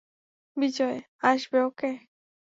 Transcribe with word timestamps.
বিজয় 0.57 0.97
আসবে, 1.23 1.57
ওকে? 1.63 1.91